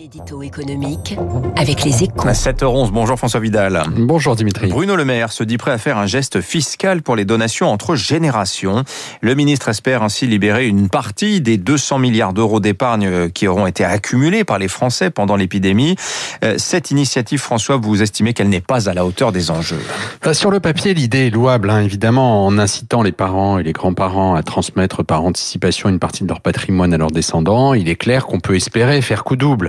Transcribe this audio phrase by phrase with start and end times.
[0.00, 1.14] L'édito économique
[1.56, 2.26] avec les échos.
[2.26, 3.82] À 7h11, bonjour François Vidal.
[3.98, 4.68] Bonjour Dimitri.
[4.68, 7.96] Bruno Le Maire se dit prêt à faire un geste fiscal pour les donations entre
[7.96, 8.84] générations.
[9.20, 13.84] Le ministre espère ainsi libérer une partie des 200 milliards d'euros d'épargne qui auront été
[13.84, 15.96] accumulés par les Français pendant l'épidémie.
[16.44, 19.82] Euh, cette initiative, François, vous estimez qu'elle n'est pas à la hauteur des enjeux
[20.22, 23.72] bah, Sur le papier, l'idée est louable, hein, évidemment, en incitant les parents et les
[23.74, 27.74] grands-parents à transmettre par anticipation une partie de leur patrimoine à leurs descendants.
[27.74, 29.68] Il est clair qu'on peut espérer faire coup double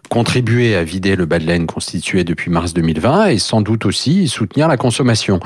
[0.11, 4.27] contribuer à vider le bas de laine constitué depuis mars 2020 et sans doute aussi
[4.27, 5.39] soutenir la consommation.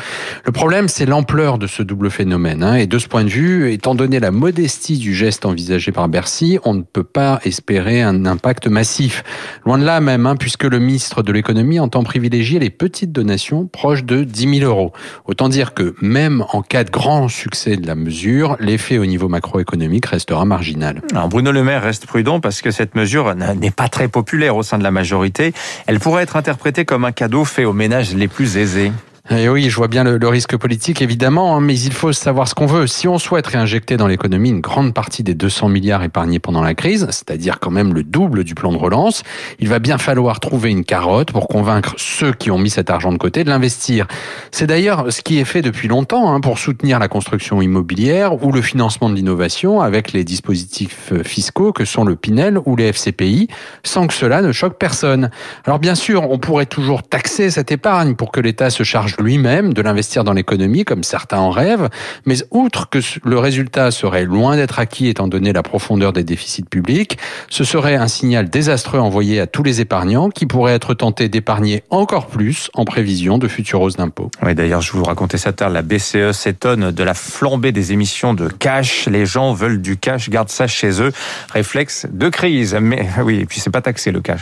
[0.43, 2.63] Le problème, c'est l'ampleur de ce double phénomène.
[2.63, 6.09] Hein, et de ce point de vue, étant donné la modestie du geste envisagé par
[6.09, 9.23] Bercy, on ne peut pas espérer un impact massif.
[9.67, 13.67] Loin de là même, hein, puisque le ministre de l'économie entend privilégier les petites donations
[13.67, 14.93] proches de 10 000 euros.
[15.25, 19.29] Autant dire que même en cas de grand succès de la mesure, l'effet au niveau
[19.29, 21.03] macroéconomique restera marginal.
[21.11, 24.63] Alors Bruno Le Maire reste prudent parce que cette mesure n'est pas très populaire au
[24.63, 25.53] sein de la majorité,
[25.87, 28.91] elle pourrait être interprétée comme un cadeau fait aux ménages les plus aisés.
[29.31, 32.47] Et eh oui, je vois bien le, risque politique, évidemment, hein, mais il faut savoir
[32.47, 32.85] ce qu'on veut.
[32.85, 36.75] Si on souhaite réinjecter dans l'économie une grande partie des 200 milliards épargnés pendant la
[36.75, 39.23] crise, c'est-à-dire quand même le double du plan de relance,
[39.57, 43.11] il va bien falloir trouver une carotte pour convaincre ceux qui ont mis cet argent
[43.11, 44.05] de côté de l'investir.
[44.51, 48.51] C'est d'ailleurs ce qui est fait depuis longtemps hein, pour soutenir la construction immobilière ou
[48.51, 53.47] le financement de l'innovation avec les dispositifs fiscaux que sont le Pinel ou les FCPI,
[53.81, 55.31] sans que cela ne choque personne.
[55.65, 59.73] Alors bien sûr, on pourrait toujours taxer cette épargne pour que l'État se charge lui-même
[59.73, 61.89] de l'investir dans l'économie, comme certains en rêvent,
[62.25, 66.63] mais outre que le résultat serait loin d'être acquis étant donné la profondeur des déficits
[66.63, 67.17] publics,
[67.49, 71.83] ce serait un signal désastreux envoyé à tous les épargnants qui pourraient être tentés d'épargner
[71.89, 74.31] encore plus en prévision de futures hausses d'impôts.
[74.43, 78.33] Oui, d'ailleurs, je vous racontais ça tard, la BCE s'étonne de la flambée des émissions
[78.33, 79.07] de cash.
[79.07, 81.11] Les gens veulent du cash, gardent ça chez eux.
[81.53, 82.77] Réflexe de crise.
[82.79, 84.41] Mais oui, et puis c'est pas taxé le cash.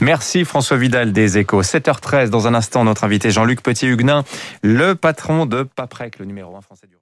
[0.00, 1.62] Merci François Vidal des Échos.
[1.62, 4.24] 7h13, dans un instant, notre invité Jean-Luc Petit-Huguenin
[4.62, 6.96] le patron de Paprec, le numéro 1 français du